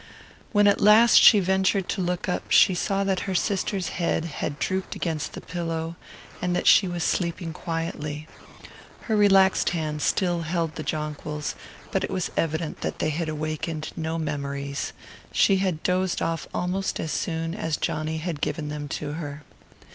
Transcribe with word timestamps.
When 0.51 0.65
at 0.65 0.81
last 0.81 1.21
she 1.21 1.39
ventured 1.39 1.87
to 1.89 2.01
look 2.01 2.27
up, 2.27 2.49
she 2.49 2.73
saw 2.73 3.03
that 3.03 3.19
her 3.29 3.35
sister's 3.35 3.89
head 3.89 4.25
had 4.25 4.57
drooped 4.57 4.95
against 4.95 5.33
the 5.33 5.41
pillow, 5.41 5.95
and 6.41 6.55
that 6.55 6.65
she 6.65 6.87
was 6.87 7.03
sleeping 7.03 7.53
quietly. 7.53 8.27
Her 9.01 9.15
relaxed 9.15 9.69
hand 9.77 10.01
still 10.01 10.41
held 10.41 10.73
the 10.73 10.81
jonquils, 10.81 11.53
but 11.91 12.03
it 12.03 12.09
was 12.09 12.31
evident 12.35 12.81
that 12.81 12.97
they 12.97 13.11
had 13.11 13.29
awakened 13.29 13.91
no 13.95 14.17
memories; 14.17 14.91
she 15.31 15.57
had 15.57 15.83
dozed 15.83 16.19
off 16.19 16.47
almost 16.51 16.99
as 16.99 17.11
soon 17.11 17.53
as 17.53 17.77
Johnny 17.77 18.17
had 18.17 18.41
given 18.41 18.69
them 18.69 18.87
to 18.87 19.13
her. 19.13 19.43